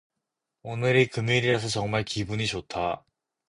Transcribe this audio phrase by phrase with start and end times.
[0.63, 3.05] 오늘이 금요일이라서 정말 기분이 좋다.